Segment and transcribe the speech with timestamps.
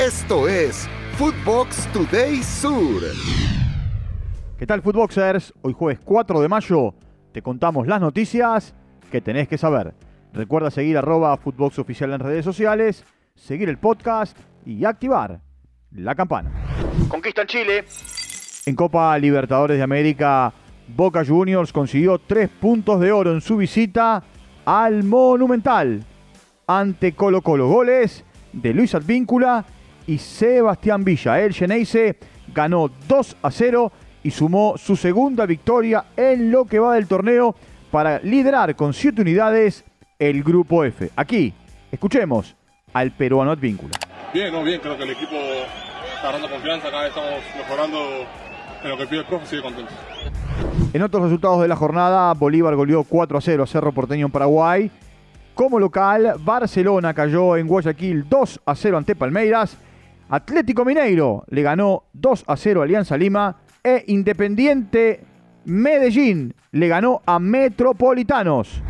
[0.00, 3.00] Esto es Footbox Today Sur.
[4.58, 5.54] ¿Qué tal, Footboxers?
[5.62, 6.94] Hoy jueves 4 de mayo
[7.30, 8.74] te contamos las noticias
[9.12, 9.94] que tenés que saber.
[10.32, 13.04] Recuerda seguir arroba Footbox Oficial en redes sociales,
[13.36, 14.36] seguir el podcast
[14.66, 15.40] y activar
[15.92, 16.50] la campana.
[17.06, 17.84] Conquista en Chile.
[18.66, 20.52] En Copa Libertadores de América,
[20.88, 24.24] Boca Juniors consiguió tres puntos de oro en su visita
[24.64, 26.04] al Monumental
[26.66, 27.68] ante Colo Colo.
[27.68, 29.64] Goles de Luis Advíncula
[30.06, 31.40] y Sebastián Villa.
[31.40, 32.16] El Geneise
[32.52, 37.54] ganó 2 a 0 y sumó su segunda victoria en lo que va del torneo
[37.90, 39.84] para liderar con 7 unidades
[40.18, 41.10] el grupo F.
[41.16, 41.52] Aquí,
[41.92, 42.56] escuchemos
[42.92, 43.94] al peruano Advíncula.
[44.32, 45.36] Bien, no, bien, creo que el equipo
[46.16, 47.98] está dando confianza, cada vez estamos mejorando
[48.82, 49.92] en lo que pide el profe, sigue contento.
[50.92, 54.32] En otros resultados de la jornada, Bolívar goleó 4 a 0 a Cerro Porteño en
[54.32, 54.90] Paraguay.
[55.54, 59.76] Como local, Barcelona cayó en Guayaquil 2 a 0 ante Palmeiras.
[60.34, 63.56] Atlético Mineiro le ganó 2 a 0 a Alianza Lima.
[63.84, 65.22] E Independiente
[65.66, 68.82] Medellín le ganó a Metropolitanos.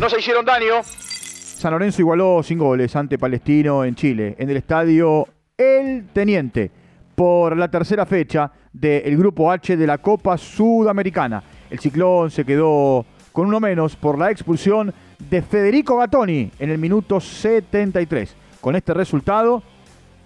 [0.00, 0.82] No se hicieron daño.
[0.82, 5.26] San Lorenzo igualó sin goles ante Palestino en Chile, en el estadio
[5.58, 6.70] El Teniente,
[7.14, 11.42] por la tercera fecha del Grupo H de la Copa Sudamericana.
[11.68, 14.94] El ciclón se quedó con uno menos por la expulsión
[15.28, 18.34] de Federico Gattoni en el minuto 73.
[18.62, 19.62] Con este resultado,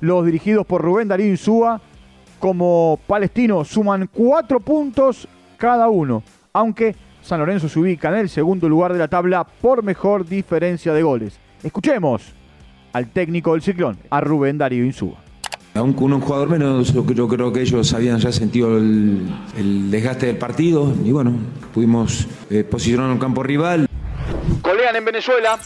[0.00, 1.80] los dirigidos por Rubén Darío Insúa
[2.38, 8.68] como palestino suman cuatro puntos cada uno, aunque San Lorenzo se ubica en el segundo
[8.68, 11.38] lugar de la tabla por mejor diferencia de goles.
[11.62, 12.32] Escuchemos
[12.92, 15.18] al técnico del ciclón, a Rubén Darío Insúa.
[15.74, 20.26] Aún con un jugador menos, yo, creo que ellos habían ya sentido el, el desgaste
[20.26, 21.32] del partido y bueno,
[21.72, 23.86] pudimos eh, posicionar en un campo rival.
[24.62, 25.58] Colean en Venezuela.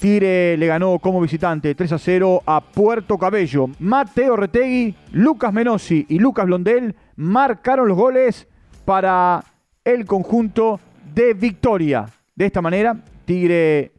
[0.00, 3.66] Tigre le ganó como visitante 3 a 0 a Puerto Cabello.
[3.80, 8.48] Mateo Retegui, Lucas Menossi y Lucas Blondel marcaron los goles
[8.86, 9.44] para
[9.84, 10.80] el conjunto
[11.14, 12.06] de Victoria.
[12.34, 13.92] De esta manera, Tigre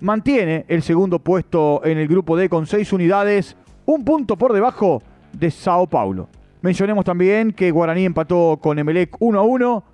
[0.00, 5.02] mantiene el segundo puesto en el grupo D con 6 unidades, un punto por debajo
[5.32, 6.28] de Sao Paulo.
[6.60, 9.84] Mencionemos también que Guaraní empató con Emelec 1 a 1,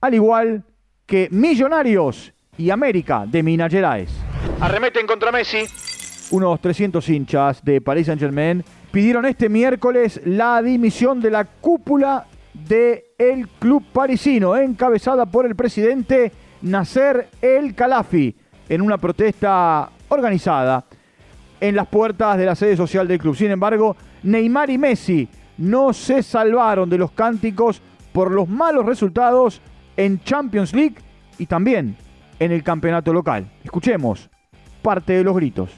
[0.00, 0.64] al igual
[1.06, 4.21] que Millonarios y América de Minas Gerais.
[4.62, 5.64] Arremeten contra Messi.
[6.30, 8.62] Unos 300 hinchas de Paris Saint-Germain
[8.92, 15.56] pidieron este miércoles la dimisión de la cúpula del el club parisino, encabezada por el
[15.56, 16.30] presidente
[16.62, 18.36] Nasser El Khalafi,
[18.68, 20.84] en una protesta organizada
[21.60, 23.34] en las puertas de la sede social del club.
[23.34, 25.28] Sin embargo, Neymar y Messi
[25.58, 29.60] no se salvaron de los cánticos por los malos resultados
[29.96, 30.98] en Champions League
[31.36, 31.96] y también
[32.38, 33.50] en el campeonato local.
[33.64, 34.30] Escuchemos
[34.82, 35.70] parte de los gritos.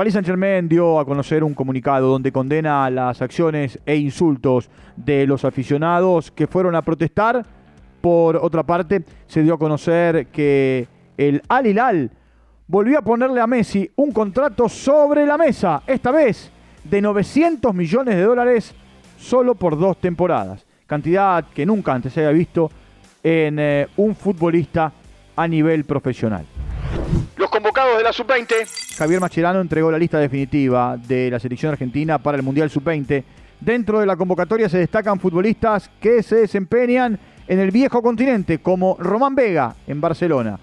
[0.00, 5.44] Paris Saint-Germain dio a conocer un comunicado donde condena las acciones e insultos de los
[5.44, 7.44] aficionados que fueron a protestar.
[8.00, 12.12] Por otra parte, se dio a conocer que el Al Hilal
[12.70, 16.52] volvió a ponerle a Messi un contrato sobre la mesa, esta vez
[16.84, 18.72] de 900 millones de dólares
[19.18, 20.64] solo por dos temporadas.
[20.86, 22.70] Cantidad que nunca antes se había visto
[23.24, 24.92] en eh, un futbolista
[25.34, 26.46] a nivel profesional.
[27.36, 28.96] Los convocados de la sub-20.
[28.96, 33.24] Javier Mascherano entregó la lista definitiva de la selección argentina para el Mundial sub-20.
[33.60, 38.96] Dentro de la convocatoria se destacan futbolistas que se desempeñan en el viejo continente, como
[39.00, 40.58] Román Vega en Barcelona,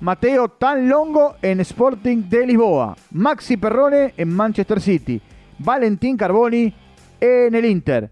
[0.00, 5.20] Mateo Tanlongo en Sporting de Lisboa, Maxi Perrone en Manchester City,
[5.58, 6.72] Valentín Carboni
[7.20, 8.10] en el Inter,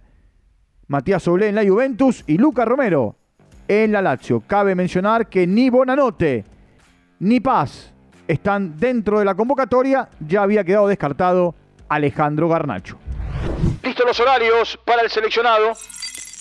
[0.88, 3.16] Matías Soule en la Juventus y Luca Romero
[3.66, 4.42] en la Lazio.
[4.46, 6.44] Cabe mencionar que ni Bonanote
[7.20, 7.90] ni Paz
[8.26, 11.54] están dentro de la convocatoria, ya había quedado descartado
[11.88, 12.98] Alejandro Garnacho.
[13.82, 15.72] Listo los horarios para el seleccionado.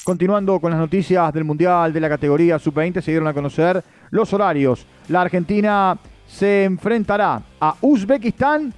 [0.08, 4.32] Continuando con las noticias del Mundial de la categoría Sub-20, se dieron a conocer los
[4.32, 4.88] horarios.
[5.10, 8.74] La Argentina se enfrentará a Uzbekistán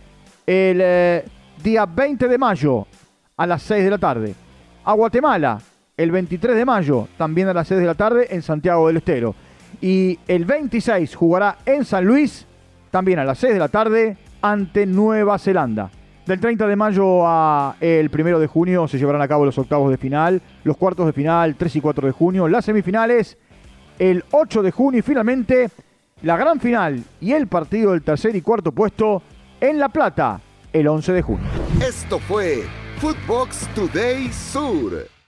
[0.48, 1.24] el eh,
[1.64, 2.88] día 20 de mayo
[3.38, 4.34] a las 6 de la tarde.
[4.84, 5.62] A Guatemala
[5.96, 9.36] el 23 de mayo, también a las 6 de la tarde en Santiago del Estero.
[9.81, 12.48] Y el 26 jugará en San Luis,
[12.90, 15.92] también a las 6 de la tarde, ante Nueva Zelanda.
[16.30, 19.90] Del 30 de mayo a el 1 de junio se llevarán a cabo los octavos
[19.90, 23.36] de final, los cuartos de final 3 y 4 de junio, las semifinales
[23.98, 25.72] el 8 de junio y finalmente
[26.22, 29.24] la gran final y el partido del tercer y cuarto puesto
[29.60, 30.40] en La Plata
[30.72, 31.48] el 11 de junio.
[31.84, 32.62] Esto fue
[33.00, 35.19] Footbox Today Sur.